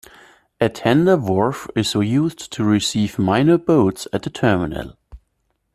A 0.59 0.67
tender 0.67 1.15
wharf 1.15 1.69
is 1.75 1.93
used 1.93 2.51
to 2.53 2.63
receive 2.63 3.19
minor 3.19 3.59
boats 3.59 4.07
at 4.11 4.23
the 4.23 4.31
terminal. 4.31 4.97